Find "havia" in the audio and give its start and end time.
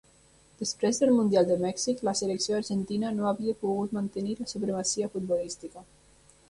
3.33-3.57